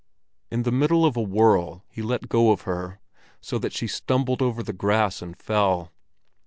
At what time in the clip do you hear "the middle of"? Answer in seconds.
0.63-1.15